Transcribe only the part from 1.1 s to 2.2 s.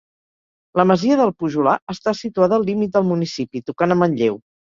del Pujolar està